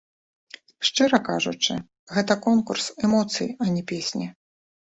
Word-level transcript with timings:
Шчыра 0.89 1.19
кажучы, 1.27 1.73
гэта 2.15 2.33
конкурс 2.47 2.89
эмоцыі, 3.09 3.49
а 3.67 3.73
не 3.77 3.83
песні. 3.93 4.27